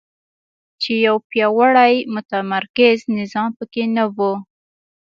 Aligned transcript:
چې 0.81 0.91
یو 1.05 1.15
پیاوړی 1.29 1.93
متمرکز 2.13 2.97
نظام 3.17 3.49
په 3.57 3.65
کې 3.71 3.83
نه 3.95 4.03
وو. 4.15 4.33